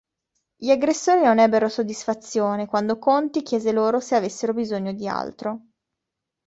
Gli 0.55 0.71
aggressori 0.71 1.21
non 1.21 1.37
ebbero 1.37 1.69
soddisfazione 1.69 2.65
quando 2.65 2.97
Conti 2.97 3.43
chiese 3.43 3.71
loro 3.71 3.99
se 3.99 4.15
avessero 4.15 4.51
bisogno 4.51 4.93
di 4.93 5.07
altro. 5.07 5.65